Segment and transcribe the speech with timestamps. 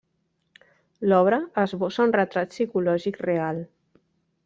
[1.11, 3.65] L'obra esbossa un retrat psicològic real.